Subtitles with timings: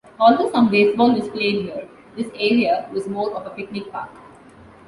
[0.19, 4.09] Although some baseball was played here, this area was more of a picnic park.